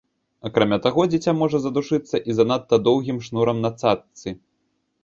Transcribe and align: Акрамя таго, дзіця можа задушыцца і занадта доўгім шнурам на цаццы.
Акрамя 0.47 0.79
таго, 0.85 1.01
дзіця 1.11 1.35
можа 1.41 1.57
задушыцца 1.65 2.23
і 2.33 2.39
занадта 2.41 2.75
доўгім 2.89 3.17
шнурам 3.29 3.57
на 3.69 3.77
цаццы. 3.81 4.29